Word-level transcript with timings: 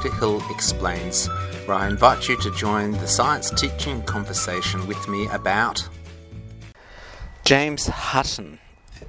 Peter 0.00 0.14
Hill 0.14 0.42
Explains, 0.48 1.26
where 1.66 1.76
I 1.76 1.86
invite 1.86 2.26
you 2.26 2.36
to 2.38 2.50
join 2.52 2.92
the 2.92 3.06
science 3.06 3.50
teaching 3.50 4.02
conversation 4.04 4.86
with 4.86 5.08
me 5.08 5.26
about 5.26 5.86
James 7.44 7.86
Hutton. 7.86 8.58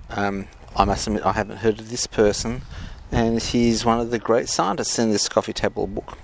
Um, 0.09 0.49
I 0.75 0.83
must 0.83 1.07
admit, 1.07 1.25
I 1.25 1.31
haven't 1.31 1.57
heard 1.57 1.79
of 1.79 1.89
this 1.89 2.07
person, 2.07 2.63
and 3.09 3.41
he's 3.41 3.85
one 3.85 4.01
of 4.01 4.11
the 4.11 4.19
great 4.19 4.49
scientists 4.49 4.99
in 4.99 5.11
this 5.11 5.29
coffee 5.29 5.53
table 5.53 5.87
book. 5.87 6.17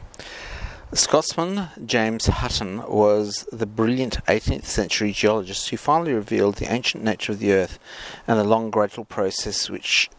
Scotsman 0.92 1.70
James 1.86 2.26
Hutton 2.26 2.86
was 2.90 3.48
the 3.54 3.66
brilliant 3.66 4.22
18th 4.26 4.66
century 4.66 5.14
geologist 5.14 5.70
who 5.70 5.78
finally 5.78 6.14
revealed 6.14 6.56
the 6.56 6.70
ancient 6.70 7.06
nature 7.06 7.32
of 7.32 7.40
the 7.40 7.54
Earth 7.54 7.80
and 8.28 8.38
the 8.38 8.44
long 8.44 8.70
gradual 8.70 9.06
process 9.06 9.70
which 9.70 10.10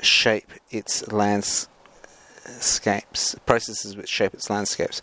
shape 0.00 0.50
its 0.72 1.06
landscapes, 2.46 3.34
processes 3.46 3.96
which 3.96 4.08
shape 4.08 4.34
its 4.34 4.50
landscapes. 4.50 5.02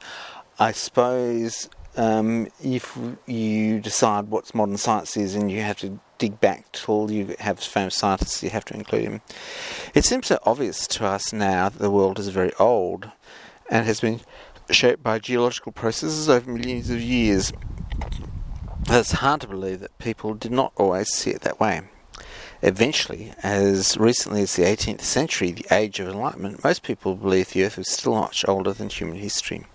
I 0.59 0.71
suppose 0.71 1.69
um, 1.95 2.47
if 2.63 2.97
you 3.25 3.79
decide 3.79 4.29
what 4.29 4.53
modern 4.53 4.77
science 4.77 5.17
is 5.17 5.35
and 5.35 5.51
you 5.51 5.61
have 5.61 5.77
to 5.77 5.99
dig 6.17 6.39
back 6.39 6.71
till 6.71 7.09
you 7.09 7.35
have 7.39 7.59
famous 7.59 7.95
scientists, 7.95 8.43
you 8.43 8.49
have 8.49 8.65
to 8.65 8.73
include 8.73 9.03
him. 9.03 9.21
It 9.93 10.05
seems 10.05 10.27
so 10.27 10.39
obvious 10.43 10.85
to 10.87 11.05
us 11.05 11.33
now 11.33 11.69
that 11.69 11.79
the 11.79 11.91
world 11.91 12.19
is 12.19 12.27
very 12.29 12.53
old 12.55 13.09
and 13.69 13.85
has 13.85 14.01
been 14.01 14.19
shaped 14.69 15.01
by 15.01 15.19
geological 15.19 15.71
processes 15.71 16.29
over 16.29 16.51
millions 16.51 16.89
of 16.89 17.01
years. 17.01 17.53
It's 18.87 19.13
hard 19.13 19.41
to 19.41 19.47
believe 19.47 19.79
that 19.81 19.97
people 19.97 20.33
did 20.33 20.51
not 20.51 20.73
always 20.75 21.09
see 21.09 21.31
it 21.31 21.41
that 21.41 21.59
way. 21.59 21.81
Eventually, 22.61 23.33
as 23.41 23.97
recently 23.97 24.41
as 24.41 24.55
the 24.55 24.63
18th 24.63 25.01
century, 25.01 25.51
the 25.51 25.65
Age 25.71 26.01
of 26.01 26.09
Enlightenment, 26.09 26.61
most 26.61 26.83
people 26.83 27.15
believed 27.15 27.53
the 27.53 27.63
Earth 27.63 27.77
was 27.77 27.89
still 27.89 28.15
much 28.15 28.43
older 28.47 28.73
than 28.73 28.89
human 28.89 29.17
history. 29.17 29.65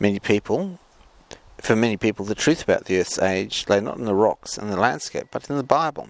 Many 0.00 0.18
people, 0.18 0.80
for 1.58 1.76
many 1.76 1.96
people, 1.96 2.24
the 2.24 2.34
truth 2.34 2.64
about 2.64 2.86
the 2.86 2.98
Earth's 2.98 3.20
age 3.20 3.66
lay 3.68 3.80
not 3.80 3.98
in 3.98 4.04
the 4.04 4.16
rocks 4.16 4.58
and 4.58 4.72
the 4.72 4.76
landscape, 4.76 5.28
but 5.30 5.48
in 5.48 5.56
the 5.56 5.62
Bible. 5.62 6.08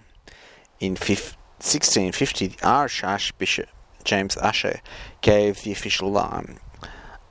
In 0.81 0.93
1650, 0.93 2.47
the 2.47 2.67
Irish 2.67 3.05
Archbishop 3.05 3.69
James 4.03 4.39
Ussher 4.39 4.81
gave 5.21 5.63
the 5.63 5.73
official 5.73 6.11
line. 6.11 6.59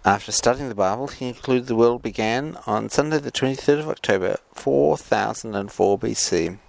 After 0.06 0.32
studying 0.32 0.70
the 0.70 0.76
Bible, 0.76 1.08
he 1.08 1.34
concluded 1.34 1.66
the 1.66 1.76
world 1.76 2.04
began 2.04 2.60
on 2.68 2.90
Sunday, 2.90 3.18
the 3.18 3.32
23rd 3.32 3.80
of 3.80 3.90
October, 3.90 4.38
4004 4.54 5.98
BC 5.98 6.60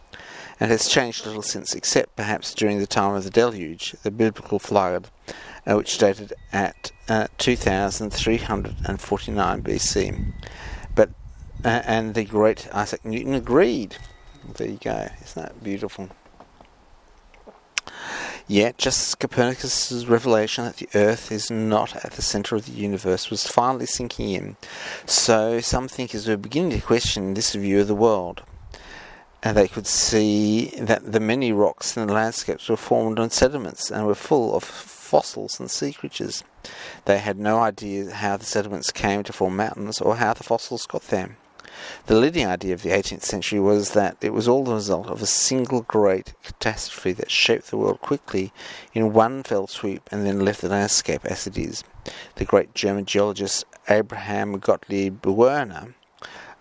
and 0.60 0.70
has 0.70 0.86
changed 0.88 1.24
little 1.24 1.40
since, 1.42 1.74
except 1.74 2.16
perhaps 2.16 2.52
during 2.54 2.78
the 2.78 2.86
time 2.86 3.14
of 3.14 3.24
the 3.24 3.30
deluge, 3.30 3.94
the 4.02 4.10
biblical 4.10 4.58
flood, 4.58 5.08
uh, 5.66 5.76
which 5.76 5.96
dated 5.98 6.32
at 6.52 6.92
uh, 7.08 7.28
2349 7.38 9.62
BC. 9.62 10.32
But 10.94 11.10
uh, 11.64 11.82
and 11.84 12.14
the 12.14 12.24
great 12.24 12.68
Isaac 12.72 13.04
Newton 13.04 13.34
agreed. 13.34 13.96
There 14.56 14.68
you 14.68 14.78
go. 14.78 15.08
Isn't 15.22 15.42
that 15.42 15.62
beautiful? 15.62 16.08
Yet, 18.50 18.78
just 18.78 19.08
as 19.08 19.14
Copernicus' 19.14 20.06
revelation 20.06 20.64
that 20.64 20.78
the 20.78 20.88
Earth 20.94 21.30
is 21.30 21.50
not 21.50 22.02
at 22.02 22.12
the 22.12 22.22
centre 22.22 22.56
of 22.56 22.64
the 22.64 22.72
universe 22.72 23.28
was 23.28 23.46
finally 23.46 23.84
sinking 23.84 24.30
in, 24.30 24.56
so 25.04 25.60
some 25.60 25.86
thinkers 25.86 26.26
were 26.26 26.38
beginning 26.38 26.70
to 26.70 26.80
question 26.80 27.34
this 27.34 27.54
view 27.54 27.80
of 27.80 27.88
the 27.88 27.94
world 27.94 28.42
and 29.42 29.56
they 29.56 29.68
could 29.68 29.86
see 29.86 30.72
that 30.80 31.12
the 31.12 31.20
many 31.20 31.52
rocks 31.52 31.92
the 31.92 32.04
landscapes 32.06 32.68
were 32.68 32.76
formed 32.76 33.18
on 33.18 33.30
sediments 33.30 33.90
and 33.90 34.06
were 34.06 34.14
full 34.14 34.54
of 34.54 34.64
fossils 34.64 35.60
and 35.60 35.70
sea 35.70 35.92
creatures. 35.92 36.42
They 37.04 37.18
had 37.18 37.38
no 37.38 37.60
idea 37.60 38.12
how 38.12 38.36
the 38.36 38.44
sediments 38.44 38.90
came 38.90 39.22
to 39.24 39.32
form 39.32 39.56
mountains 39.56 40.00
or 40.00 40.16
how 40.16 40.34
the 40.34 40.42
fossils 40.42 40.86
got 40.86 41.02
there. 41.02 41.36
The 42.06 42.16
leading 42.16 42.46
idea 42.46 42.74
of 42.74 42.82
the 42.82 42.90
18th 42.90 43.22
century 43.22 43.60
was 43.60 43.92
that 43.92 44.16
it 44.20 44.32
was 44.32 44.48
all 44.48 44.64
the 44.64 44.74
result 44.74 45.06
of 45.06 45.22
a 45.22 45.26
single 45.26 45.82
great 45.82 46.34
catastrophe 46.42 47.12
that 47.12 47.30
shaped 47.30 47.70
the 47.70 47.76
world 47.76 48.00
quickly 48.00 48.52
in 48.92 49.12
one 49.12 49.44
fell 49.44 49.68
swoop 49.68 50.08
and 50.10 50.26
then 50.26 50.40
left 50.40 50.62
the 50.62 50.68
landscape 50.68 51.24
as 51.24 51.46
it 51.46 51.56
is. 51.56 51.84
The 52.34 52.44
great 52.44 52.74
German 52.74 53.04
geologist 53.04 53.64
Abraham 53.88 54.58
Gottlieb 54.58 55.24
Werner 55.24 55.94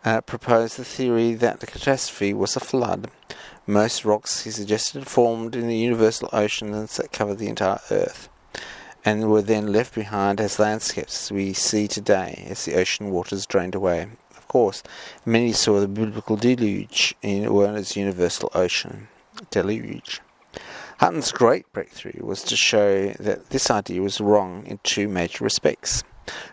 uh, 0.08 0.22
proposed 0.22 0.78
the 0.78 0.86
theory 0.86 1.34
that 1.34 1.60
the 1.60 1.68
catastrophe 1.68 2.34
was 2.34 2.56
a 2.56 2.62
flood. 2.62 3.12
Most 3.66 4.06
rocks, 4.06 4.46
he 4.46 4.52
suggested, 4.52 5.06
formed 5.06 5.54
in 5.54 5.68
the 5.68 5.76
universal 5.76 6.30
oceans 6.32 6.96
that 6.96 7.12
covered 7.12 7.40
the 7.40 7.50
entire 7.50 7.82
Earth, 7.92 8.30
and 9.04 9.30
were 9.30 9.42
then 9.42 9.74
left 9.74 9.94
behind 9.94 10.40
as 10.40 10.60
landscapes 10.60 11.30
we 11.30 11.52
see 11.52 11.90
today 11.90 12.46
as 12.50 12.64
the 12.64 12.76
ocean 12.76 13.12
waters 13.12 13.46
drained 13.46 13.76
away. 13.76 14.08
Of 14.38 14.48
course, 14.48 14.82
many 15.26 15.52
saw 15.52 15.82
the 15.82 15.90
biblical 15.90 16.38
deluge 16.38 17.14
in 17.22 17.52
Werner's 17.52 17.98
universal 17.98 18.50
ocean. 18.56 19.10
Deluge. 19.52 20.22
Hutton's 21.02 21.34
great 21.34 21.70
breakthrough 21.74 22.26
was 22.26 22.44
to 22.44 22.56
show 22.56 23.10
that 23.20 23.50
this 23.50 23.70
idea 23.70 24.02
was 24.02 24.22
wrong 24.22 24.66
in 24.68 24.80
two 24.84 25.10
major 25.10 25.44
respects. 25.44 26.06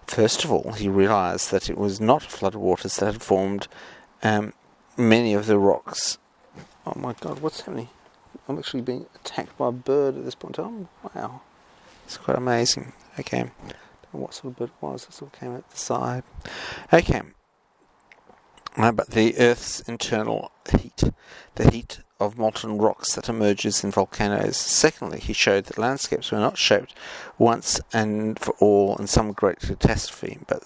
First 0.07 0.45
of 0.45 0.53
all, 0.53 0.73
he 0.73 0.89
realized 0.89 1.51
that 1.51 1.69
it 1.69 1.79
was 1.79 2.01
not 2.01 2.23
flood 2.23 2.55
waters 2.55 2.97
that 2.97 3.13
had 3.15 3.23
formed 3.23 3.69
um, 4.23 4.53
many 4.97 5.35
of 5.35 5.47
the 5.47 5.59
rocks. 5.59 6.19
Oh 6.87 6.95
my 6.97 7.15
god, 7.15 7.41
what's 7.41 7.61
happening? 7.61 7.89
I'm 8.49 8.59
actually 8.59 8.83
being 8.83 9.07
attacked 9.15 9.57
by 9.57 9.69
a 9.69 9.73
bird 9.73 10.17
at 10.17 10.25
this 10.25 10.35
point 10.35 10.59
in 10.59 10.65
time. 10.65 10.89
Wow. 11.15 11.41
It's 12.05 12.19
quite 12.19 12.37
amazing. 12.37 12.93
Okay. 13.19 13.51
what 14.13 14.35
sort 14.35 14.53
of 14.53 14.57
bird 14.57 14.71
it 14.71 14.83
was. 14.85 15.05
It 15.05 15.15
sort 15.15 15.33
of 15.33 15.41
came 15.41 15.55
out 15.55 15.69
the 15.71 15.77
side. 15.77 16.25
Okay. 16.93 17.23
But 18.77 19.11
the 19.11 19.37
Earth's 19.39 19.81
internal 19.81 20.51
heat, 20.71 21.05
the 21.55 21.71
heat 21.71 22.01
of 22.19 22.39
molten 22.39 22.79
rocks 22.79 23.15
that 23.15 23.29
emerges 23.29 23.85
in 23.85 23.91
volcanoes. 23.91 24.57
Secondly, 24.57 25.21
he 25.21 25.33
showed 25.33 25.67
that 25.67 25.79
landscapes 25.79 26.33
were 26.33 26.39
not 26.39 26.59
shaped 26.59 26.95
once 27.39 27.81
and 27.93 28.39
for 28.39 28.55
all 28.59 28.97
in 28.97 29.07
some 29.07 29.33
great 29.33 29.61
catastrophe, 29.61 30.39
but 30.49 30.65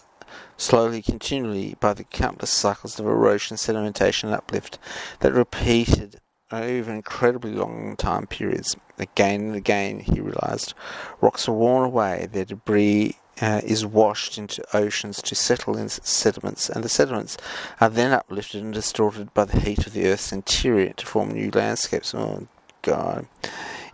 slowly, 0.57 1.03
continually 1.03 1.77
by 1.81 1.93
the 1.93 2.05
countless 2.05 2.51
cycles 2.51 2.99
of 2.99 3.07
erosion, 3.07 3.57
sedimentation, 3.57 4.25
and 4.25 4.35
uplift 4.35 4.79
that 5.21 5.33
repeated 5.33 6.21
over 6.51 6.91
incredibly 6.91 7.53
long 7.53 7.95
time 7.97 8.27
periods. 8.27 8.77
Again 8.99 9.43
and 9.43 9.55
again, 9.55 10.01
he 10.01 10.21
realized, 10.21 10.75
rocks 11.21 11.49
are 11.49 11.53
worn 11.53 11.85
away, 11.85 12.29
their 12.33 12.47
debris 12.47 13.17
uh, 13.41 13.61
is 13.65 13.87
washed 13.87 14.39
into 14.39 14.65
oceans 14.77 15.23
to 15.23 15.35
settle 15.35 15.77
in 15.77 15.89
sediments, 15.89 16.69
and 16.69 16.83
the 16.83 16.89
sediments 16.89 17.37
are 17.81 17.89
then 17.89 18.13
uplifted 18.13 18.63
and 18.63 18.75
distorted 18.75 19.33
by 19.35 19.45
the 19.45 19.61
heat 19.61 19.87
of 19.87 19.93
the 19.93 20.07
Earth's 20.07 20.33
interior 20.33 20.93
to 20.95 21.07
form 21.07 21.31
new 21.31 21.51
landscapes. 21.51 22.15
Oh, 22.15 22.47
God. 22.83 23.27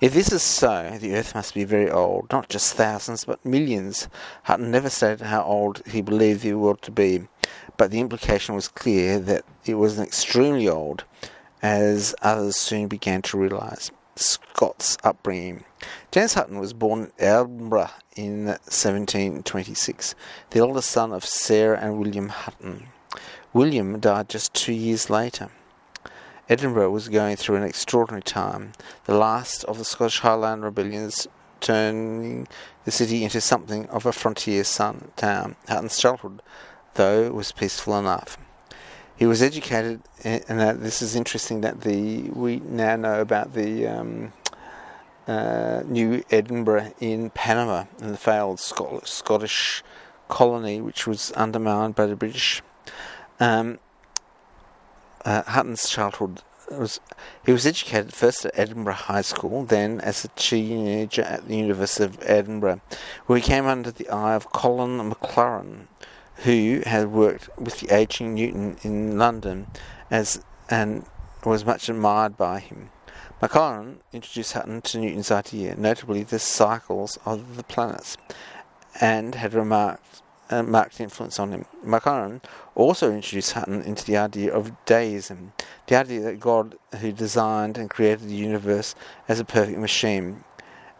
If 0.01 0.13
this 0.13 0.33
is 0.33 0.43
so, 0.43 0.99
the 1.01 1.15
Earth 1.15 1.35
must 1.35 1.55
be 1.55 1.65
very 1.65 1.91
old, 1.91 2.31
not 2.31 2.49
just 2.49 2.75
thousands, 2.75 3.25
but 3.25 3.45
millions. 3.45 4.09
Hutton 4.45 4.71
never 4.71 4.91
stated 4.91 5.23
how 5.23 5.43
old 5.45 5.83
he 5.87 6.03
believed 6.03 6.43
the 6.43 6.55
world 6.55 6.83
to 6.83 6.91
be, 6.91 7.27
but 7.77 7.91
the 7.91 8.01
implication 8.01 8.55
was 8.55 8.69
clear 8.69 9.19
that 9.21 9.45
it 9.65 9.75
was 9.75 9.99
extremely 9.99 10.69
old, 10.69 11.05
as 11.63 12.15
others 12.21 12.57
soon 12.57 12.89
began 12.89 13.23
to 13.23 13.39
realize. 13.39 13.91
Scots 14.17 14.97
upbringing. 15.03 15.65
James 16.11 16.35
Hutton 16.35 16.59
was 16.59 16.73
born 16.73 17.01
in 17.01 17.13
Edinburgh 17.19 17.91
in 18.17 18.47
1726, 18.47 20.15
the 20.51 20.61
eldest 20.61 20.91
son 20.91 21.13
of 21.13 21.25
Sarah 21.25 21.79
and 21.79 21.99
William 21.99 22.29
Hutton. 22.29 22.89
William 23.53 23.99
died 24.01 24.29
just 24.29 24.55
two 24.55 24.73
years 24.73 25.11
later. 25.11 25.51
Edinburgh 26.49 26.91
was 26.91 27.09
going 27.09 27.37
through 27.37 27.57
an 27.57 27.63
extraordinary 27.63 28.23
time, 28.23 28.73
the 29.05 29.15
last 29.15 29.65
of 29.65 29.79
the 29.79 29.85
Scottish 29.85 30.21
Highland 30.21 30.63
rebellions 30.63 31.27
turning 31.61 32.47
the 32.85 32.91
city 32.91 33.25
into 33.25 33.41
something 33.41 33.87
of 33.87 34.05
a 34.05 34.13
frontier 34.13 34.63
town. 34.63 35.57
Hutton's 35.67 35.99
childhood, 35.99 36.43
though, 36.95 37.31
was 37.33 37.53
peaceful 37.53 37.99
enough. 37.99 38.37
He 39.17 39.27
was 39.27 39.43
educated, 39.43 40.03
and 40.25 40.81
this 40.81 41.01
is 41.01 41.15
interesting 41.15 41.61
that 41.61 41.83
the 41.83 42.31
we 42.31 42.61
now 42.61 42.97
know 42.97 43.21
about 43.21 43.55
the 43.55 43.87
um, 43.87 44.33
uh, 45.29 45.83
New 45.87 46.25
Edinburgh 46.31 46.93
in 47.01 47.31
Panama 47.31 47.85
and 48.01 48.13
the 48.13 48.19
failed 48.19 48.59
Scottish 48.59 49.83
colony, 50.29 50.81
which 50.81 51.07
was 51.07 51.31
undermined 51.33 51.95
by 51.95 52.07
the 52.07 52.17
British. 52.17 52.63
Um, 53.39 53.79
uh, 55.25 55.43
Hutton's 55.43 55.89
childhood 55.89 56.43
was 56.71 57.01
he 57.45 57.53
was 57.53 57.67
educated 57.67 58.13
first 58.13 58.45
at 58.45 58.59
Edinburgh 58.59 58.95
High 58.95 59.23
School, 59.23 59.65
then 59.65 60.01
as 60.01 60.25
a 60.25 60.29
teenager 60.29 61.23
at 61.23 61.47
the 61.47 61.57
University 61.57 62.05
of 62.05 62.19
Edinburgh, 62.23 62.81
where 63.27 63.39
he 63.39 63.45
came 63.45 63.67
under 63.67 63.91
the 63.91 64.09
eye 64.09 64.35
of 64.35 64.51
Colin 64.53 64.99
Maclaurin, 65.11 65.87
who 66.37 66.83
had 66.85 67.09
worked 67.09 67.49
with 67.59 67.81
the 67.81 67.95
aging 67.95 68.35
Newton 68.35 68.77
in 68.83 69.19
London 69.19 69.69
as 70.11 70.43
and 70.69 71.05
was 71.45 71.65
much 71.65 71.89
admired 71.89 72.37
by 72.37 72.59
him. 72.61 72.91
Maclaurin 73.41 73.99
introduced 74.13 74.55
Hutton 74.55 74.81
to 74.83 74.99
Newton's 74.99 75.31
idea, 75.31 75.77
notably 75.77 76.23
the 76.23 76.39
cycles 76.39 77.19
of 77.27 77.57
the 77.57 77.63
planets, 77.63 78.17
and 79.01 79.35
had 79.35 79.55
remarked 79.55 80.23
uh, 80.51 80.63
marked 80.63 81.01
influence 81.01 81.39
on 81.39 81.53
him. 81.53 81.65
McConnell 81.85 82.43
also 82.75 83.11
introduced 83.11 83.53
Hutton 83.53 83.83
into 83.83 84.05
the 84.05 84.17
idea 84.17 84.53
of 84.53 84.73
deism, 84.85 85.53
the 85.87 85.97
idea 85.97 86.21
that 86.21 86.41
God, 86.41 86.77
who 87.01 87.13
designed 87.13 87.79
and 87.79 87.89
created 87.91 88.29
the 88.29 88.35
universe 88.35 88.95
as 89.29 89.41
a 89.41 89.45
perfect 89.45 89.79
machine, 89.79 90.45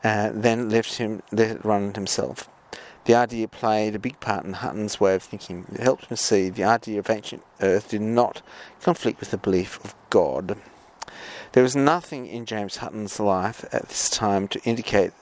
uh, 0.03 0.31
then 0.33 0.69
left 0.69 0.97
him 0.97 1.23
let 1.33 1.51
it 1.51 1.65
run 1.65 1.95
himself. 1.95 2.49
The 3.05 3.15
idea 3.15 3.49
played 3.49 3.95
a 3.95 3.99
big 3.99 4.19
part 4.21 4.47
in 4.47 4.55
Hutton's 4.55 4.99
way 4.99 5.15
of 5.15 5.23
thinking. 5.23 5.67
It 5.73 5.81
helped 5.81 6.07
him 6.07 6.17
see 6.17 6.49
the 6.49 6.65
idea 6.65 6.99
of 6.99 7.11
ancient 7.11 7.43
Earth 7.61 7.91
did 7.91 8.01
not 8.01 8.41
conflict 8.81 9.21
with 9.21 9.31
the 9.31 9.37
belief 9.37 9.79
of 9.85 9.95
God. 10.09 10.57
There 11.53 11.63
was 11.63 11.77
nothing 11.77 12.27
in 12.27 12.47
James 12.47 12.79
Hutton's 12.79 13.21
life 13.21 13.65
at 13.73 13.89
this 13.89 14.09
time 14.09 14.49
to 14.49 14.61
indicate 14.65 15.13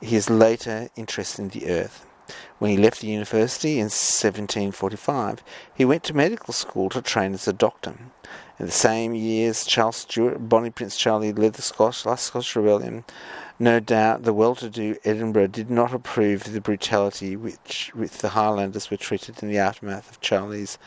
his 0.00 0.30
later 0.30 0.88
interest 0.96 1.38
in 1.38 1.50
the 1.50 1.68
Earth. 1.68 2.05
When 2.58 2.70
he 2.70 2.76
left 2.76 3.00
the 3.00 3.08
university 3.08 3.78
in 3.78 3.86
1745, 3.86 5.42
he 5.74 5.84
went 5.84 6.02
to 6.04 6.14
medical 6.14 6.52
school 6.52 6.88
to 6.90 7.02
train 7.02 7.34
as 7.34 7.46
a 7.46 7.52
doctor. 7.52 7.96
In 8.58 8.66
the 8.66 8.72
same 8.72 9.14
years, 9.14 9.64
Charles 9.64 9.96
Stuart, 9.96 10.48
Bonnie 10.48 10.70
Prince 10.70 10.96
Charlie 10.96 11.32
led 11.32 11.54
the 11.54 11.62
Scottish, 11.62 12.06
last 12.06 12.26
Scottish 12.26 12.56
rebellion. 12.56 13.04
No 13.58 13.80
doubt 13.80 14.22
the 14.22 14.32
well-to-do 14.32 14.96
Edinburgh 15.04 15.48
did 15.48 15.70
not 15.70 15.92
approve 15.94 16.44
the 16.44 16.60
brutality 16.60 17.36
which 17.36 17.92
with 17.94 18.18
the 18.18 18.30
Highlanders 18.30 18.90
were 18.90 18.96
treated 18.96 19.42
in 19.42 19.48
the 19.48 19.58
aftermath 19.58 20.10
of 20.10 20.20
Charlie's 20.20 20.78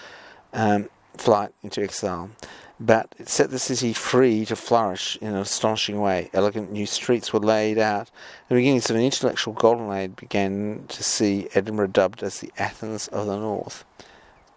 um, 0.54 0.90
flight 1.18 1.52
into 1.64 1.82
exile 1.82 2.30
but 2.80 3.14
it 3.18 3.28
set 3.28 3.52
the 3.52 3.60
city 3.60 3.92
free 3.92 4.46
to 4.46 4.56
flourish 4.56 5.18
in 5.22 5.30
an 5.30 5.36
astonishing 5.36 6.00
way. 6.00 6.30
Elegant 6.34 6.72
new 6.72 6.86
streets 6.86 7.34
were 7.34 7.40
laid 7.40 7.78
out. 7.78 8.10
The 8.48 8.56
beginnings 8.56 8.90
of 8.90 8.96
an 8.96 9.02
intellectual 9.02 9.54
golden 9.54 9.92
age 9.92 10.16
began 10.16 10.86
to 10.88 11.04
see 11.04 11.50
Edinburgh 11.54 11.88
dubbed 11.88 12.24
as 12.24 12.40
the 12.40 12.52
Athens 12.58 13.08
of 13.10 13.28
the 13.28 13.38
North. 13.38 13.84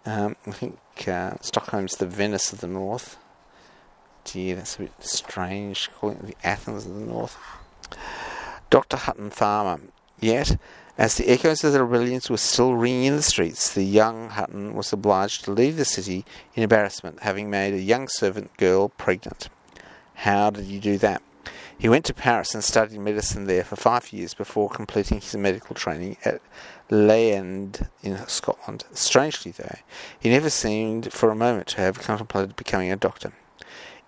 Um, 0.05 0.37
I 0.47 0.51
think 0.51 0.79
uh, 1.07 1.33
Stockholm's 1.41 1.97
the 1.97 2.05
Venice 2.05 2.53
of 2.53 2.61
the 2.61 2.67
North. 2.67 3.17
Gee, 4.23 4.53
that's 4.53 4.77
a 4.77 4.79
bit 4.79 4.91
strange 4.99 5.89
calling 5.95 6.17
it 6.17 6.27
the 6.27 6.47
Athens 6.47 6.85
of 6.85 6.93
the 6.93 7.05
North. 7.05 7.37
Dr. 8.69 8.97
Hutton 8.97 9.31
Farmer. 9.31 9.81
Yet, 10.19 10.57
as 10.97 11.15
the 11.15 11.27
echoes 11.29 11.63
of 11.63 11.73
the 11.73 11.83
rebellions 11.83 12.29
were 12.29 12.37
still 12.37 12.75
ringing 12.75 13.05
in 13.05 13.15
the 13.15 13.23
streets, 13.23 13.73
the 13.73 13.83
young 13.83 14.29
Hutton 14.29 14.75
was 14.75 14.93
obliged 14.93 15.45
to 15.45 15.51
leave 15.51 15.77
the 15.77 15.85
city 15.85 16.23
in 16.55 16.63
embarrassment, 16.63 17.21
having 17.21 17.49
made 17.49 17.73
a 17.73 17.81
young 17.81 18.07
servant 18.07 18.55
girl 18.57 18.89
pregnant. 18.89 19.49
How 20.15 20.51
did 20.51 20.65
he 20.65 20.79
do 20.79 20.97
that? 20.99 21.23
He 21.75 21.89
went 21.89 22.05
to 22.05 22.13
Paris 22.13 22.53
and 22.53 22.63
studied 22.63 22.99
medicine 22.99 23.45
there 23.45 23.63
for 23.63 23.75
five 23.75 24.13
years 24.13 24.33
before 24.33 24.69
completing 24.69 25.19
his 25.19 25.35
medical 25.35 25.75
training 25.75 26.17
at 26.23 26.41
Leiden 26.89 27.73
in 28.03 28.17
Scotland. 28.27 28.85
Strangely, 28.93 29.51
though, 29.51 29.79
he 30.19 30.29
never 30.29 30.49
seemed 30.49 31.11
for 31.11 31.31
a 31.31 31.35
moment 31.35 31.67
to 31.69 31.81
have 31.81 31.99
contemplated 31.99 32.55
becoming 32.55 32.91
a 32.91 32.95
doctor. 32.95 33.33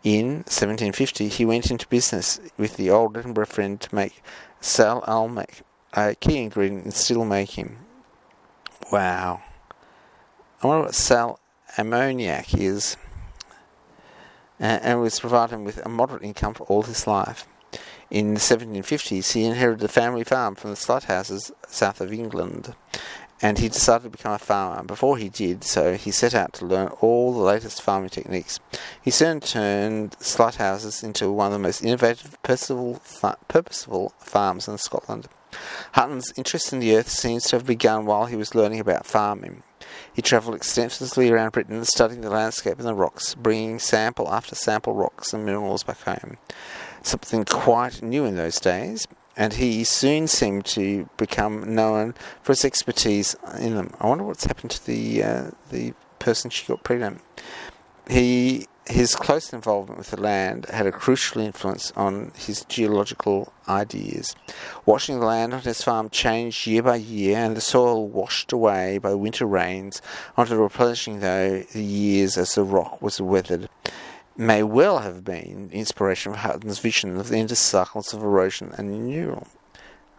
In 0.03 0.43
1750, 0.45 1.29
he 1.29 1.45
went 1.45 1.71
into 1.71 1.87
business 1.87 2.39
with 2.57 2.77
the 2.77 2.91
old 2.91 3.17
Edinburgh 3.17 3.47
friend 3.47 3.81
to 3.81 3.95
make 3.95 4.21
sal 4.61 5.03
ammoniac, 5.07 5.63
a 5.95 6.15
key 6.15 6.37
ingredient 6.37 6.85
in 6.85 6.91
steel 6.91 7.25
making. 7.25 7.77
Wow. 8.91 9.41
I 10.61 10.67
wonder 10.67 10.85
what 10.85 10.95
sal 10.95 11.39
ammoniac 11.77 12.53
is. 12.53 12.97
Uh, 14.59 14.79
and 14.81 15.01
was 15.01 15.19
providing 15.19 15.59
him 15.59 15.65
with 15.65 15.85
a 15.85 15.89
moderate 15.89 16.23
income 16.23 16.53
for 16.53 16.63
all 16.63 16.83
his 16.83 17.07
life. 17.07 17.45
In 18.09 18.35
the 18.35 18.39
1750s, 18.39 19.33
he 19.33 19.43
inherited 19.43 19.83
a 19.83 19.89
family 19.89 20.23
farm 20.23 20.55
from 20.55 20.69
the 20.69 20.77
Slighhouses 20.77 21.51
south 21.67 21.99
of 21.99 22.13
England, 22.13 22.73
and 23.41 23.57
he 23.57 23.67
decided 23.67 24.03
to 24.03 24.09
become 24.09 24.31
a 24.31 24.39
farmer. 24.39 24.81
Before 24.83 25.17
he 25.17 25.27
did 25.27 25.65
so, 25.65 25.95
he 25.95 26.11
set 26.11 26.33
out 26.33 26.53
to 26.53 26.65
learn 26.65 26.87
all 27.01 27.33
the 27.33 27.43
latest 27.43 27.81
farming 27.81 28.11
techniques. 28.11 28.59
He 29.01 29.11
soon 29.11 29.41
turned 29.41 30.15
Slighhouses 30.21 31.03
into 31.03 31.31
one 31.31 31.47
of 31.47 31.53
the 31.53 31.59
most 31.59 31.83
innovative, 31.83 32.41
purposeful, 32.43 33.01
purposeful 33.49 34.13
farms 34.19 34.69
in 34.69 34.77
Scotland. 34.77 35.27
Hutton's 35.93 36.33
interest 36.35 36.73
in 36.73 36.79
the 36.79 36.95
earth 36.95 37.09
seems 37.09 37.43
to 37.45 37.55
have 37.57 37.65
begun 37.65 38.05
while 38.05 38.25
he 38.25 38.35
was 38.35 38.55
learning 38.55 38.79
about 38.79 39.05
farming. 39.05 39.63
He 40.13 40.21
travelled 40.21 40.55
extensively 40.55 41.29
around 41.29 41.51
Britain, 41.51 41.83
studying 41.85 42.21
the 42.21 42.29
landscape 42.29 42.77
and 42.77 42.87
the 42.87 42.93
rocks, 42.93 43.35
bringing 43.35 43.79
sample 43.79 44.29
after 44.29 44.55
sample 44.55 44.93
rocks 44.93 45.33
and 45.33 45.45
minerals 45.45 45.83
back 45.83 46.01
home. 46.01 46.37
Something 47.01 47.43
quite 47.45 48.01
new 48.01 48.25
in 48.25 48.35
those 48.35 48.59
days, 48.59 49.07
and 49.37 49.53
he 49.53 49.83
soon 49.83 50.27
seemed 50.27 50.65
to 50.67 51.09
become 51.17 51.75
known 51.75 52.13
for 52.41 52.53
his 52.53 52.65
expertise 52.65 53.35
in 53.59 53.75
them. 53.75 53.93
I 53.99 54.07
wonder 54.07 54.23
what's 54.23 54.45
happened 54.45 54.71
to 54.71 54.85
the 54.85 55.23
uh, 55.23 55.51
the 55.69 55.93
person 56.19 56.49
she 56.49 56.65
got 56.65 56.83
pregnant. 56.83 57.21
He 58.09 58.67
his 58.87 59.15
close 59.15 59.51
involvement 59.51 59.97
with 59.97 60.11
the 60.11 60.21
land 60.21 60.65
had 60.67 60.85
a 60.85 60.91
crucial 60.91 61.41
influence 61.41 61.91
on 61.95 62.31
his 62.35 62.63
geological 62.65 63.51
ideas. 63.67 64.35
Watching 64.85 65.19
the 65.19 65.25
land 65.25 65.53
on 65.53 65.61
his 65.61 65.81
farm 65.81 66.09
change 66.09 66.67
year 66.67 66.83
by 66.83 66.97
year 66.97 67.37
and 67.37 67.57
the 67.57 67.61
soil 67.61 68.07
washed 68.07 68.51
away 68.51 68.99
by 68.99 69.15
winter 69.15 69.45
rains 69.45 70.01
onto 70.37 70.55
replenishing 70.55 71.19
though 71.19 71.61
the 71.61 71.83
years 71.83 72.37
as 72.37 72.53
the 72.53 72.63
rock 72.63 73.01
was 73.01 73.19
weathered 73.19 73.69
may 74.37 74.61
well 74.61 74.99
have 74.99 75.23
been 75.23 75.69
inspiration 75.71 76.33
for 76.33 76.39
Hutton's 76.39 76.79
vision 76.79 77.17
of 77.17 77.29
the 77.29 77.37
endless 77.37 77.59
cycles 77.59 78.13
of 78.13 78.21
erosion 78.21 78.71
and 78.77 78.89
renewal. 78.89 79.47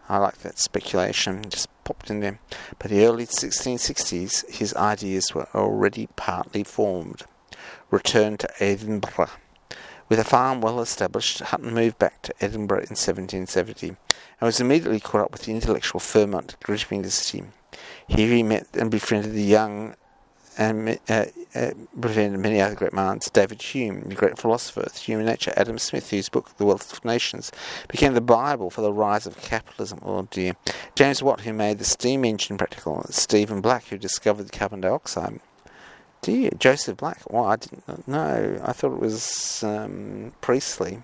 I 0.09 0.17
like 0.17 0.39
that 0.39 0.57
speculation, 0.57 1.49
just 1.49 1.67
popped 1.83 2.09
in 2.09 2.21
there. 2.21 2.39
By 2.79 2.87
the 2.87 3.05
early 3.05 3.25
1660s, 3.25 4.49
his 4.49 4.73
ideas 4.75 5.35
were 5.35 5.47
already 5.53 6.07
partly 6.15 6.63
formed 6.63 7.23
returned 7.91 8.39
to 8.39 8.63
Edinburgh. 8.63 9.29
With 10.09 10.19
a 10.19 10.23
farm 10.23 10.61
well 10.61 10.79
established, 10.79 11.39
Hutton 11.39 11.73
moved 11.73 11.99
back 11.99 12.21
to 12.23 12.33
Edinburgh 12.39 12.77
in 12.77 12.95
1770 12.95 13.89
and 13.89 13.97
was 14.41 14.61
immediately 14.61 14.99
caught 14.99 15.21
up 15.21 15.31
with 15.31 15.43
the 15.43 15.51
intellectual 15.51 15.99
ferment 15.99 16.55
gripping 16.63 17.01
the 17.01 17.11
city. 17.11 17.43
Here 18.07 18.33
he 18.33 18.43
met 18.43 18.67
and 18.73 18.89
befriended 18.89 19.33
the 19.33 19.43
young 19.43 19.95
and 20.57 20.97
uh, 21.09 21.25
uh, 21.53 21.71
befriended 21.99 22.39
many 22.39 22.61
other 22.61 22.75
great 22.75 22.93
minds. 22.93 23.29
David 23.29 23.61
Hume, 23.61 24.01
the 24.01 24.15
great 24.15 24.37
philosopher 24.37 24.81
of 24.81 24.95
human 24.95 25.25
nature. 25.25 25.53
Adam 25.55 25.77
Smith, 25.77 26.09
whose 26.09 26.29
book 26.29 26.55
The 26.57 26.65
Wealth 26.65 26.91
of 26.93 27.05
Nations 27.05 27.51
became 27.87 28.13
the 28.13 28.21
Bible 28.21 28.69
for 28.69 28.81
the 28.81 28.93
rise 28.93 29.27
of 29.27 29.41
capitalism. 29.41 29.99
Oh 30.03 30.27
dear. 30.31 30.53
James 30.95 31.21
Watt, 31.21 31.41
who 31.41 31.53
made 31.53 31.79
the 31.79 31.85
steam 31.85 32.25
engine 32.25 32.57
practical. 32.57 33.05
Stephen 33.09 33.61
Black, 33.61 33.85
who 33.85 33.97
discovered 33.97 34.51
carbon 34.51 34.81
dioxide. 34.81 35.39
Joseph 36.57 36.97
Black. 36.97 37.21
Well, 37.29 37.45
I 37.45 37.55
didn't 37.55 38.07
know. 38.07 38.61
I 38.63 38.73
thought 38.73 38.93
it 38.93 38.99
was 38.99 39.63
um, 39.63 40.33
Priestley. 40.41 41.03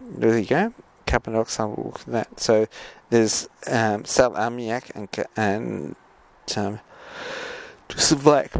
There 0.00 0.38
you 0.38 0.46
go. 0.46 0.72
Carbon 1.06 1.34
dioxide. 1.34 1.78
At 1.78 1.94
that. 2.06 2.40
So 2.40 2.66
there's 3.10 3.48
um, 3.66 4.04
Sal 4.04 4.32
Armiak 4.32 4.90
and 4.94 5.08
and 5.36 5.96
um, 6.56 6.80
Joseph 7.88 8.22
Black. 8.22 8.52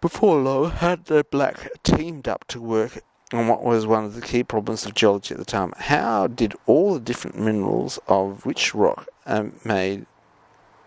Before 0.00 0.40
long, 0.40 0.70
had 0.70 1.04
the 1.04 1.24
Black 1.30 1.70
teamed 1.84 2.26
up 2.26 2.44
to 2.48 2.60
work 2.60 3.02
on 3.32 3.48
what 3.48 3.62
was 3.62 3.86
one 3.86 4.04
of 4.04 4.14
the 4.14 4.20
key 4.20 4.42
problems 4.42 4.84
of 4.84 4.94
geology 4.94 5.32
at 5.34 5.38
the 5.38 5.44
time. 5.44 5.72
How 5.76 6.26
did 6.26 6.54
all 6.66 6.94
the 6.94 7.00
different 7.00 7.38
minerals 7.38 7.98
of 8.08 8.44
which 8.44 8.74
rock 8.74 9.08
um, 9.26 9.54
made 9.64 10.06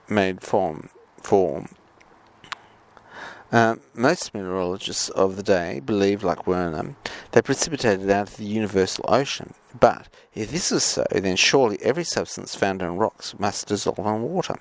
made 0.08 0.42
form 0.42 0.90
form 1.22 1.70
uh, 3.56 3.76
most 3.94 4.34
mineralogists 4.34 5.08
of 5.08 5.38
the 5.38 5.44
day 5.44 5.80
believed, 5.80 6.24
like 6.24 6.46
Werner, 6.46 6.94
they 7.32 7.42
precipitated 7.42 8.10
out 8.10 8.28
of 8.28 8.36
the 8.36 8.44
universal 8.44 9.06
ocean. 9.08 9.54
But 9.80 10.10
if 10.34 10.52
this 10.52 10.74
is 10.74 10.84
so, 10.84 11.06
then 11.10 11.38
surely 11.38 11.78
every 11.82 12.04
substance 12.04 12.54
found 12.54 12.82
in 12.82 12.98
rocks 12.98 13.34
must 13.40 13.68
dissolve 13.68 13.98
in 14.00 14.24
water. 14.24 14.56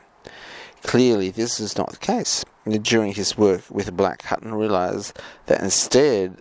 Clearly, 0.85 1.31
this 1.31 1.59
is 1.59 1.77
not 1.77 1.91
the 1.91 1.97
case. 1.97 2.45
During 2.83 3.15
his 3.15 3.37
work 3.37 3.63
with 3.69 3.97
Black, 3.97 4.23
Hutton 4.23 4.55
realized 4.55 5.19
that 5.47 5.61
instead, 5.61 6.37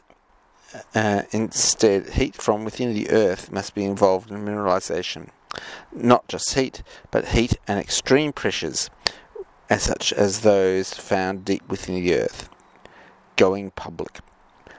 uh, 0.94 1.24
instead, 1.32 2.10
heat 2.12 2.36
from 2.36 2.66
within 2.66 2.94
the 2.94 3.10
earth 3.10 3.52
must 3.52 3.74
be 3.74 3.84
involved 3.84 4.30
in 4.30 4.46
mineralization. 4.46 5.30
Not 5.92 6.28
just 6.28 6.54
heat, 6.54 6.84
but 7.10 7.30
heat 7.30 7.58
and 7.68 7.80
extreme 7.80 8.32
pressures 8.32 8.92
as 9.74 9.82
such 9.82 10.14
as 10.14 10.42
those 10.42 10.94
found 10.94 11.44
deep 11.44 11.68
within 11.68 11.96
the 11.96 12.14
earth, 12.14 12.48
going 13.38 13.72
public. 13.72 14.20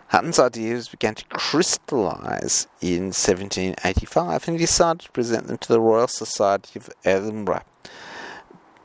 Hutton's 0.06 0.38
ideas 0.38 0.86
began 0.86 1.16
to 1.16 1.24
crystallize 1.24 2.68
in 2.80 3.06
1785 3.06 4.46
and 4.46 4.56
he 4.56 4.64
decided 4.64 5.00
to 5.00 5.10
present 5.10 5.48
them 5.48 5.58
to 5.58 5.68
the 5.68 5.80
Royal 5.80 6.06
Society 6.06 6.78
of 6.78 6.88
Edinburgh. 7.04 7.64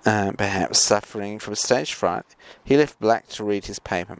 Uh, 0.03 0.31
perhaps 0.31 0.79
suffering 0.79 1.37
from 1.37 1.53
stage 1.53 1.93
fright, 1.93 2.25
he 2.63 2.75
left 2.75 2.99
Black 2.99 3.27
to 3.27 3.43
read 3.43 3.67
his 3.67 3.77
paper. 3.77 4.17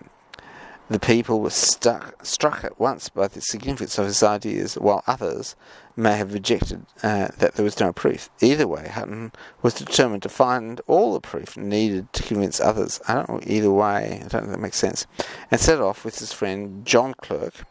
The 0.90 1.00
people 1.00 1.40
were 1.40 1.52
stuck, 1.52 2.26
struck 2.26 2.64
at 2.64 2.80
once 2.80 3.10
by 3.10 3.28
the 3.28 3.42
significance 3.42 4.00
of 4.00 4.08
his 4.08 4.24
ideas, 4.24 4.74
while 4.74 5.04
others 5.06 5.56
may 5.96 6.18
have 6.18 6.34
rejected 6.34 6.84
uh, 7.04 7.28
that 7.38 7.54
there 7.54 7.64
was 7.64 7.80
no 7.80 7.94
proof. 7.94 8.32
Either 8.42 8.68
way, 8.68 8.88
Hutton 8.88 9.32
was 9.62 9.76
determined 9.76 10.24
to 10.24 10.30
find 10.30 10.82
all 10.88 11.14
the 11.14 11.20
proof 11.20 11.56
needed 11.56 12.12
to 12.14 12.24
convince 12.24 12.60
others. 12.60 13.00
I 13.08 13.14
don't 13.14 13.30
know 13.30 13.40
either 13.46 13.70
way, 13.70 14.16
I 14.16 14.28
don't 14.30 14.42
think 14.42 14.50
that 14.50 14.60
makes 14.60 14.78
sense. 14.78 15.06
And 15.52 15.62
set 15.62 15.80
off 15.80 16.04
with 16.04 16.18
his 16.18 16.34
friend 16.34 16.84
John 16.86 17.14
Clerk 17.14 17.66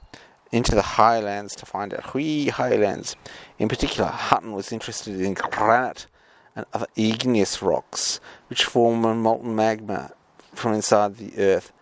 into 0.53 0.77
the 0.77 0.83
highlands 0.83 1.57
to 1.57 1.67
find 1.67 1.93
out. 1.93 2.07
Hui 2.11 2.51
highlands. 2.51 3.17
In 3.59 3.69
particular, 3.69 4.11
Hutton 4.11 4.53
was 4.53 4.71
interested 4.71 5.21
in 5.21 5.35
granite 5.35 6.07
and 6.55 6.67
other 6.73 6.87
igneous 6.95 7.63
rocks, 7.63 8.21
which 8.49 8.65
form 8.65 9.03
molten 9.23 9.57
magma 9.57 10.13
from 10.55 10.73
inside 10.73 11.17
the 11.17 11.37
earth 11.37 11.73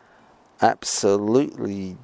absolutely. 0.63 1.97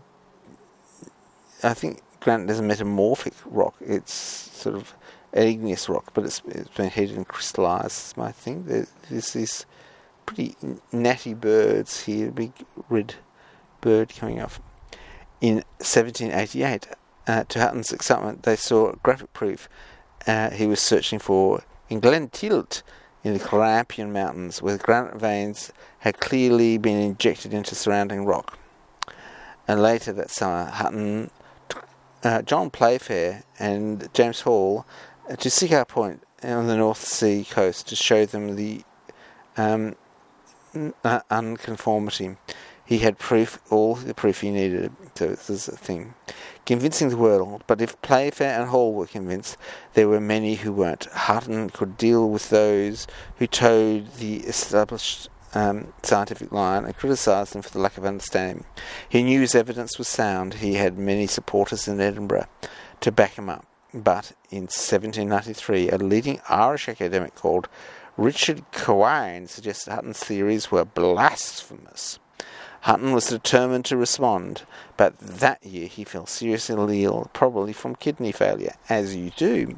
I 1.63 1.75
think 1.75 2.03
granite 2.21 2.51
is 2.51 2.59
a 2.59 2.63
metamorphic 2.63 3.35
rock. 3.45 3.75
It's 3.81 4.13
sort 4.13 4.77
of 4.77 4.95
an 5.33 5.47
igneous 5.47 5.89
rock, 5.89 6.13
but 6.15 6.25
it's, 6.25 6.43
it's 6.47 6.69
been 6.71 6.91
heated 6.91 7.17
and 7.17 7.27
crystallized. 7.27 8.19
I 8.19 8.33
think 8.33 8.67
there's 8.67 9.33
these 9.33 9.67
pretty 10.27 10.57
natty 10.93 11.35
birds 11.35 12.05
here, 12.05 12.29
a 12.29 12.33
big 12.33 12.53
red 12.89 13.15
bird 13.81 14.13
coming 14.17 14.41
off. 14.41 14.61
In 15.41 15.57
1788, 15.79 16.87
uh, 17.27 17.45
to 17.45 17.59
Hutton's 17.61 17.93
excitement, 17.93 18.43
they 18.45 18.57
saw 18.57 18.93
graphic 19.03 19.33
proof 19.33 19.69
uh, 20.27 20.51
he 20.51 20.67
was 20.67 20.81
searching 20.81 21.19
for 21.19 21.63
in 21.89 22.01
Glen 22.01 22.29
Tilt 22.29 22.83
in 23.25 23.35
the 23.35 23.39
Grampian 23.39 24.13
Mountains, 24.13 24.61
where 24.61 24.77
granite 24.79 25.21
veins 25.21 25.73
had 26.01 26.19
clearly 26.19 26.79
been 26.79 26.99
injected 26.99 27.55
into 27.55 27.75
surrounding 27.75 28.25
rock. 28.25 28.59
And 29.69 29.81
later 29.81 30.13
that 30.13 30.31
summer, 30.31 30.65
Hutton 30.65 31.31
uh, 32.25 32.43
John 32.43 32.71
Playfair 32.71 33.43
and 33.59 34.09
James 34.13 34.41
Hall 34.43 34.87
uh, 35.29 35.37
to 35.37 35.49
Siccar 35.49 35.87
Point 35.87 36.23
on 36.43 36.67
the 36.67 36.77
North 36.77 37.05
Sea 37.05 37.47
coast 37.49 37.89
to 37.89 37.97
show 37.97 38.27
them 38.27 38.57
the 38.57 38.83
um, 39.57 39.97
uh, 41.05 41.21
unconformity. 41.31 42.37
He 42.85 42.99
had 42.99 43.19
proof, 43.19 43.61
all 43.71 43.95
the 43.95 44.15
proof 44.15 44.41
he 44.41 44.51
needed. 44.51 44.93
So 45.15 45.29
this 45.29 45.51
is 45.51 45.69
a 45.69 45.77
thing. 45.77 46.15
Convincing 46.65 47.11
the 47.11 47.17
world, 47.17 47.65
but 47.67 47.81
if 47.81 48.01
Playfair 48.03 48.59
and 48.59 48.71
Hall 48.71 48.93
were 48.93 49.07
convinced, 49.07 49.57
there 49.95 50.09
were 50.09 50.21
many 50.21 50.57
who 50.57 50.73
weren't. 50.73 51.05
Hutton 51.05 51.71
could 51.71 51.97
deal 51.97 52.31
with 52.31 52.51
those 52.51 53.07
who 53.37 53.47
towed 53.47 54.15
the 54.15 54.37
established 54.39 55.29
um, 55.55 55.93
scientific 56.03 56.51
line 56.51 56.85
and 56.85 56.97
criticised 56.97 57.55
him 57.55 57.63
for 57.63 57.71
the 57.71 57.79
lack 57.79 57.99
of 57.99 58.07
understanding. 58.07 58.65
He 59.09 59.23
knew 59.23 59.41
his 59.41 59.55
evidence 59.55 59.99
was 59.99 60.09
sound. 60.09 60.55
He 60.55 60.75
had 60.75 60.97
many 60.97 61.27
supporters 61.27 61.87
in 61.87 62.01
Edinburgh 62.01 62.47
to 63.01 63.13
back 63.13 63.35
him 63.35 63.51
up. 63.51 63.67
But 63.95 64.33
in 64.51 64.63
1793, 64.63 65.91
a 65.91 65.99
leading 65.99 66.41
Irish 66.49 66.89
academic 66.89 67.35
called 67.35 67.69
Richard 68.17 68.65
Quine 68.73 69.47
suggested 69.47 69.93
Hutton's 69.93 70.19
theories 70.19 70.71
were 70.71 70.85
blasphemous. 70.85 72.19
Hutton 72.83 73.13
was 73.13 73.27
determined 73.27 73.85
to 73.85 73.97
respond, 73.97 74.63
but 74.97 75.17
that 75.21 75.65
year 75.65 75.87
he 75.87 76.03
fell 76.03 76.27
seriously 76.27 77.05
ill, 77.05 77.31
probably 77.33 77.73
from 77.73 77.95
kidney 77.95 78.33
failure, 78.33 78.75
as 78.89 79.15
you 79.15 79.31
do. 79.37 79.77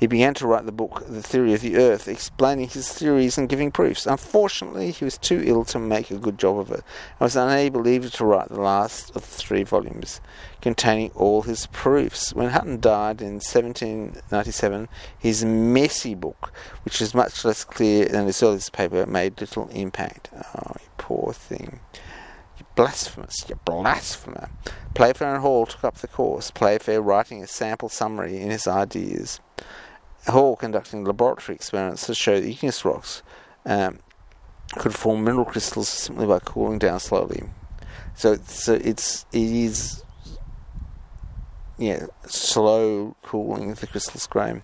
He 0.00 0.06
began 0.06 0.32
to 0.34 0.46
write 0.46 0.64
the 0.64 0.72
book 0.72 1.04
The 1.06 1.22
Theory 1.22 1.52
of 1.52 1.60
the 1.60 1.76
Earth, 1.76 2.08
explaining 2.08 2.68
his 2.68 2.90
theories 2.90 3.36
and 3.36 3.46
giving 3.46 3.70
proofs. 3.70 4.06
Unfortunately, 4.06 4.90
he 4.90 5.04
was 5.04 5.18
too 5.18 5.42
ill 5.44 5.66
to 5.66 5.78
make 5.78 6.10
a 6.10 6.16
good 6.16 6.38
job 6.38 6.58
of 6.58 6.70
it, 6.70 6.76
and 6.80 7.20
was 7.20 7.36
unable 7.36 7.86
even 7.86 8.08
to 8.08 8.24
write 8.24 8.48
the 8.48 8.58
last 8.58 9.10
of 9.10 9.20
the 9.20 9.20
three 9.20 9.62
volumes, 9.62 10.22
containing 10.62 11.10
all 11.14 11.42
his 11.42 11.66
proofs. 11.66 12.32
When 12.32 12.48
Hutton 12.48 12.80
died 12.80 13.20
in 13.20 13.34
1797, 13.34 14.88
his 15.18 15.44
messy 15.44 16.14
book, 16.14 16.54
which 16.86 17.00
was 17.00 17.14
much 17.14 17.44
less 17.44 17.64
clear 17.64 18.06
than 18.06 18.24
his 18.24 18.42
earliest 18.42 18.72
paper, 18.72 19.04
made 19.04 19.42
little 19.42 19.68
impact. 19.68 20.30
Oh, 20.34 20.76
poor 20.96 21.34
thing. 21.34 21.80
Blasphemous, 22.76 23.44
you 23.48 23.58
blasphemer. 23.64 24.50
Playfair 24.94 25.34
and 25.34 25.42
Hall 25.42 25.66
took 25.66 25.84
up 25.84 25.96
the 25.96 26.08
course, 26.08 26.50
Playfair 26.50 27.00
writing 27.00 27.42
a 27.42 27.46
sample 27.46 27.88
summary 27.88 28.40
in 28.40 28.50
his 28.50 28.66
ideas. 28.66 29.40
Hall 30.26 30.56
conducting 30.56 31.04
laboratory 31.04 31.54
experiments 31.54 32.06
to 32.06 32.14
show 32.14 32.40
that 32.40 32.48
igneous 32.48 32.84
rocks 32.84 33.22
um, 33.64 33.98
could 34.76 34.94
form 34.94 35.24
mineral 35.24 35.44
crystals 35.44 35.88
simply 35.88 36.26
by 36.26 36.38
cooling 36.40 36.78
down 36.78 36.98
slowly. 36.98 37.44
So, 38.16 38.36
so 38.46 38.74
it's 38.74 39.26
it 39.32 39.42
is 39.42 40.02
yeah 41.78 42.06
slow 42.26 43.16
cooling 43.22 43.72
of 43.72 43.80
the 43.80 43.86
crystals 43.86 44.26
growing. 44.26 44.62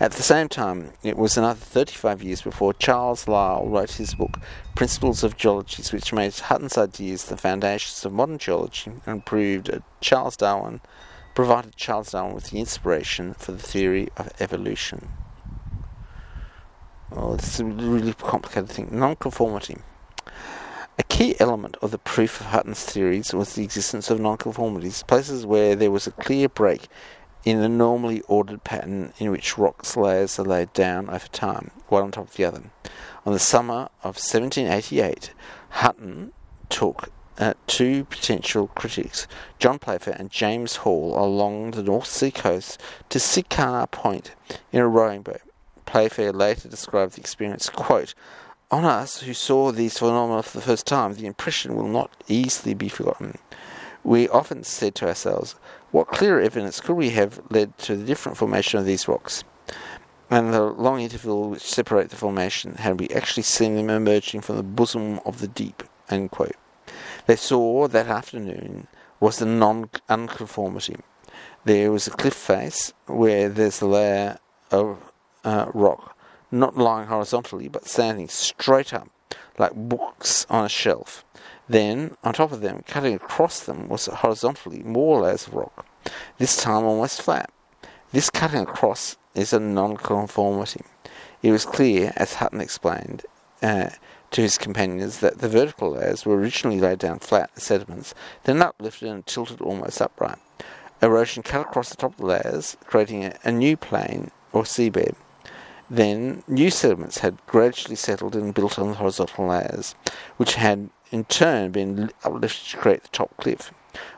At 0.00 0.12
the 0.12 0.22
same 0.22 0.48
time, 0.48 0.92
it 1.02 1.16
was 1.16 1.36
another 1.36 1.58
35 1.58 2.22
years 2.22 2.42
before 2.42 2.74
Charles 2.74 3.28
Lyell 3.28 3.68
wrote 3.68 3.92
his 3.92 4.14
book 4.14 4.38
Principles 4.74 5.22
of 5.22 5.36
Geology, 5.36 5.82
which 5.92 6.12
made 6.12 6.34
Hutton's 6.34 6.76
ideas 6.76 7.24
the 7.24 7.36
foundations 7.36 8.04
of 8.04 8.12
modern 8.12 8.38
geology 8.38 8.92
and 9.06 9.24
proved 9.24 9.66
that 9.66 9.82
Charles 10.00 10.36
Darwin 10.36 10.80
provided 11.34 11.76
Charles 11.76 12.12
Darwin 12.12 12.34
with 12.34 12.50
the 12.50 12.58
inspiration 12.58 13.34
for 13.34 13.52
the 13.52 13.58
theory 13.58 14.08
of 14.16 14.30
evolution. 14.40 15.08
Oh, 17.12 17.36
this 17.36 17.54
is 17.54 17.60
a 17.60 17.64
really 17.64 18.14
complicated 18.14 18.68
thing. 18.68 18.88
Nonconformity. 18.90 19.76
A 20.96 21.02
key 21.02 21.34
element 21.40 21.76
of 21.82 21.90
the 21.90 21.98
proof 21.98 22.40
of 22.40 22.46
Hutton's 22.46 22.84
theories 22.84 23.34
was 23.34 23.54
the 23.54 23.64
existence 23.64 24.10
of 24.10 24.20
nonconformities, 24.20 25.04
places 25.04 25.44
where 25.44 25.74
there 25.74 25.90
was 25.90 26.06
a 26.06 26.12
clear 26.12 26.48
break 26.48 26.86
in 27.44 27.60
the 27.60 27.68
normally 27.68 28.20
ordered 28.28 28.62
pattern 28.62 29.12
in 29.18 29.32
which 29.32 29.58
rocks 29.58 29.96
layers 29.96 30.38
are 30.38 30.44
laid 30.44 30.72
down 30.72 31.10
over 31.10 31.26
time, 31.28 31.72
one 31.88 32.04
on 32.04 32.12
top 32.12 32.28
of 32.28 32.34
the 32.34 32.44
other. 32.44 32.62
On 33.26 33.32
the 33.32 33.40
summer 33.40 33.88
of 34.04 34.16
1788, 34.16 35.32
Hutton 35.70 36.32
took 36.68 37.10
uh, 37.38 37.54
two 37.66 38.04
potential 38.04 38.68
critics, 38.68 39.26
John 39.58 39.80
Playfair 39.80 40.14
and 40.16 40.30
James 40.30 40.76
Hall, 40.76 41.18
along 41.18 41.72
the 41.72 41.82
North 41.82 42.06
Sea 42.06 42.30
coast 42.30 42.80
to 43.08 43.18
Siccar 43.18 43.90
Point 43.90 44.36
in 44.70 44.80
a 44.80 44.86
rowing 44.86 45.22
boat. 45.22 45.42
Playfair 45.86 46.32
later 46.32 46.68
described 46.68 47.14
the 47.14 47.20
experience, 47.20 47.68
quote, 47.68 48.14
On 48.70 48.84
us 48.84 49.20
who 49.20 49.34
saw 49.34 49.70
these 49.70 49.98
phenomena 49.98 50.42
for 50.42 50.58
the 50.58 50.64
first 50.64 50.86
time, 50.86 51.14
the 51.14 51.26
impression 51.26 51.76
will 51.76 51.88
not 51.88 52.10
easily 52.28 52.74
be 52.74 52.88
forgotten. 52.88 53.38
We 54.02 54.28
often 54.28 54.64
said 54.64 54.94
to 54.96 55.08
ourselves, 55.08 55.54
what 55.90 56.08
clearer 56.08 56.40
evidence 56.40 56.80
could 56.80 56.94
we 56.94 57.10
have 57.10 57.40
led 57.50 57.76
to 57.78 57.96
the 57.96 58.04
different 58.04 58.36
formation 58.36 58.80
of 58.80 58.86
these 58.86 59.06
rocks? 59.06 59.44
And 60.30 60.52
the 60.52 60.62
long 60.62 61.00
interval 61.00 61.50
which 61.50 61.62
separate 61.62 62.10
the 62.10 62.16
formation, 62.16 62.74
had 62.74 62.98
we 62.98 63.08
actually 63.10 63.44
seen 63.44 63.76
them 63.76 63.90
emerging 63.90 64.40
from 64.40 64.56
the 64.56 64.62
bosom 64.62 65.20
of 65.24 65.40
the 65.40 65.48
deep? 65.48 65.82
They 66.08 67.36
saw 67.36 67.88
that 67.88 68.06
afternoon 68.08 68.88
was 69.20 69.38
the 69.38 69.46
non 69.46 69.90
unconformity. 70.08 70.96
There 71.64 71.92
was 71.92 72.06
a 72.06 72.10
cliff 72.10 72.34
face 72.34 72.92
where 73.06 73.48
there's 73.48 73.80
a 73.80 73.86
layer 73.86 74.38
of 74.70 74.98
uh, 75.44 75.66
rock, 75.72 76.13
not 76.54 76.76
lying 76.78 77.08
horizontally 77.08 77.68
but 77.68 77.88
standing 77.88 78.28
straight 78.28 78.94
up, 78.94 79.08
like 79.58 79.74
books 79.74 80.46
on 80.48 80.64
a 80.64 80.68
shelf. 80.68 81.24
Then, 81.68 82.16
on 82.22 82.34
top 82.34 82.52
of 82.52 82.60
them, 82.60 82.84
cutting 82.86 83.14
across 83.14 83.60
them, 83.60 83.88
was 83.88 84.06
horizontally 84.06 84.82
more 84.82 85.22
layers 85.22 85.46
of 85.46 85.54
rock, 85.54 85.86
this 86.38 86.56
time 86.56 86.84
almost 86.84 87.22
flat. 87.22 87.50
This 88.12 88.30
cutting 88.30 88.60
across 88.60 89.16
is 89.34 89.52
a 89.52 89.60
non-conformity. 89.60 90.84
It 91.42 91.52
was 91.52 91.64
clear, 91.64 92.12
as 92.16 92.34
Hutton 92.34 92.60
explained, 92.60 93.24
uh, 93.62 93.90
to 94.30 94.40
his 94.40 94.58
companions 94.58 95.20
that 95.20 95.38
the 95.38 95.48
vertical 95.48 95.92
layers 95.92 96.26
were 96.26 96.36
originally 96.36 96.80
laid 96.80 96.98
down 96.98 97.18
flat 97.18 97.50
sediments, 97.60 98.14
then 98.44 98.62
uplifted 98.62 99.08
and 99.08 99.26
tilted 99.26 99.60
almost 99.60 100.02
upright. 100.02 100.38
Erosion 101.00 101.42
cut 101.42 101.62
across 101.62 101.90
the 101.90 101.96
top 101.96 102.12
of 102.12 102.18
the 102.18 102.26
layers, 102.26 102.76
creating 102.84 103.24
a, 103.24 103.38
a 103.44 103.52
new 103.52 103.76
plane 103.76 104.30
or 104.52 104.62
seabed. 104.62 105.14
Then 105.90 106.42
new 106.48 106.70
sediments 106.70 107.18
had 107.18 107.44
gradually 107.46 107.96
settled 107.96 108.34
and 108.34 108.54
built 108.54 108.78
on 108.78 108.88
the 108.88 108.94
horizontal 108.94 109.48
layers, 109.48 109.94
which 110.36 110.54
had 110.54 110.90
in 111.10 111.24
turn 111.24 111.70
been 111.70 112.10
uplifted 112.24 112.70
to 112.70 112.76
create 112.76 113.02
the 113.02 113.08
top 113.08 113.36
cliff. 113.36 113.70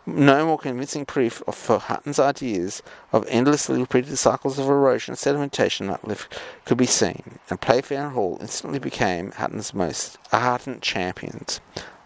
No 0.06 0.46
more 0.46 0.58
convincing 0.58 1.04
proof 1.04 1.42
of, 1.46 1.54
for 1.54 1.78
Hutton's 1.78 2.18
ideas 2.18 2.82
of 3.12 3.26
endlessly 3.28 3.78
repeated 3.78 4.16
cycles 4.16 4.58
of 4.58 4.68
erosion, 4.68 5.16
sedimentation, 5.16 5.82
and 5.82 5.90
uplift 5.90 6.40
could 6.64 6.78
be 6.78 6.86
seen, 6.86 7.38
and 7.50 7.60
Playfair 7.60 8.04
and 8.04 8.12
Hall 8.14 8.38
instantly 8.40 8.78
became 8.78 9.32
Hutton's 9.32 9.74
most 9.74 10.16
ardent 10.32 10.80
champions. 10.80 11.60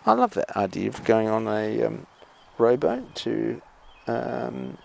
I 0.05 0.15
love 0.15 0.35
that 0.35 0.57
idea 0.57 0.89
of 0.89 1.05
going 1.05 1.29
on 1.29 1.47
a 1.47 1.85
um, 1.85 2.07
rowboat 2.59 3.15
to 3.17 3.63
um, 4.09 4.79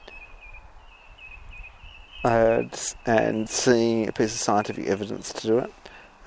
uh, 2.25 2.63
and 3.05 3.49
seeing 3.49 4.09
a 4.09 4.11
piece 4.11 4.33
of 4.35 4.41
scientific 4.41 4.87
evidence 4.87 5.31
to 5.33 5.47
do 5.47 5.59
it, 5.59 5.71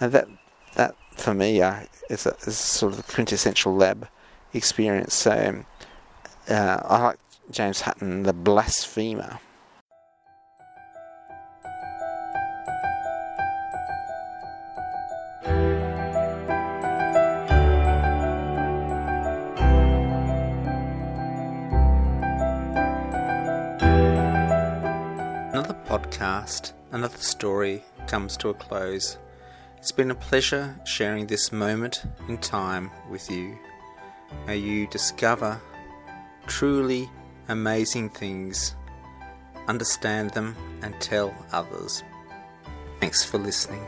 and 0.00 0.12
that 0.12 0.28
that 0.74 0.94
for 1.16 1.34
me 1.34 1.60
uh, 1.60 1.80
is, 2.08 2.26
a, 2.26 2.34
is 2.46 2.56
sort 2.56 2.92
of 2.92 2.96
the 2.96 3.12
quintessential 3.12 3.74
lab 3.74 4.08
experience. 4.54 5.14
So. 5.14 5.64
Uh, 6.48 6.80
I 6.82 7.02
like 7.02 7.18
James 7.50 7.82
Hutton, 7.82 8.22
the 8.22 8.32
blasphemer. 8.32 9.38
Podcast, 26.48 26.72
another 26.92 27.18
story 27.18 27.82
comes 28.06 28.36
to 28.38 28.48
a 28.48 28.54
close. 28.54 29.18
It's 29.76 29.92
been 29.92 30.10
a 30.10 30.14
pleasure 30.14 30.74
sharing 30.84 31.26
this 31.26 31.52
moment 31.52 32.02
in 32.28 32.38
time 32.38 32.90
with 33.10 33.30
you. 33.30 33.58
May 34.46 34.56
you 34.56 34.86
discover 34.86 35.60
truly 36.46 37.08
amazing 37.48 38.10
things, 38.10 38.74
understand 39.68 40.30
them, 40.30 40.56
and 40.82 40.98
tell 41.00 41.34
others. 41.52 42.02
Thanks 43.00 43.24
for 43.24 43.38
listening. 43.38 43.86